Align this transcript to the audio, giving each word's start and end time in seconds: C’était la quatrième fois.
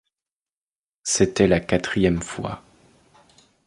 C’était 1.03 1.45
la 1.45 1.59
quatrième 1.59 2.23
fois. 2.23 2.63